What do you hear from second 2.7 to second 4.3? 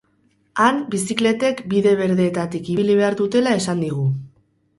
ibili behar dutela esan digu.